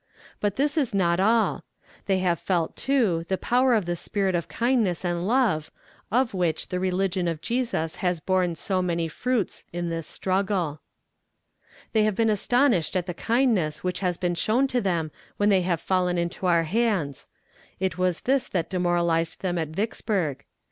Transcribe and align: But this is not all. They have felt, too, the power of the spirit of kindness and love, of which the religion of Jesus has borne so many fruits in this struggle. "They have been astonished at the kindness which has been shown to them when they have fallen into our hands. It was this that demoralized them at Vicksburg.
But 0.39 0.55
this 0.55 0.79
is 0.79 0.95
not 0.95 1.19
all. 1.19 1.63
They 2.07 2.17
have 2.25 2.39
felt, 2.39 2.75
too, 2.75 3.23
the 3.27 3.37
power 3.37 3.75
of 3.75 3.85
the 3.85 3.95
spirit 3.95 4.33
of 4.33 4.47
kindness 4.47 5.05
and 5.05 5.27
love, 5.27 5.69
of 6.09 6.33
which 6.33 6.69
the 6.69 6.79
religion 6.79 7.27
of 7.27 7.39
Jesus 7.39 7.97
has 7.97 8.19
borne 8.19 8.55
so 8.55 8.81
many 8.81 9.07
fruits 9.07 9.63
in 9.71 9.89
this 9.91 10.07
struggle. 10.07 10.81
"They 11.93 12.01
have 12.01 12.15
been 12.15 12.31
astonished 12.31 12.95
at 12.95 13.05
the 13.05 13.13
kindness 13.13 13.83
which 13.83 13.99
has 13.99 14.17
been 14.17 14.33
shown 14.33 14.65
to 14.69 14.81
them 14.81 15.11
when 15.37 15.49
they 15.49 15.61
have 15.61 15.79
fallen 15.79 16.17
into 16.17 16.47
our 16.47 16.63
hands. 16.63 17.27
It 17.79 17.99
was 17.99 18.21
this 18.21 18.47
that 18.49 18.71
demoralized 18.71 19.41
them 19.41 19.59
at 19.59 19.67
Vicksburg. 19.67 20.43